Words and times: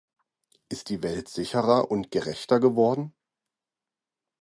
Ist 0.67 0.89
die 0.89 1.03
Welt 1.03 1.29
sicherer 1.29 1.91
und 1.91 2.09
gerechter 2.09 2.59
geworden? 2.59 3.13